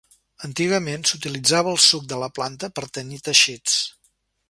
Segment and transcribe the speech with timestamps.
[0.45, 3.81] Antigament, s'utilitzava el suc de la planta per a tenyir teixits.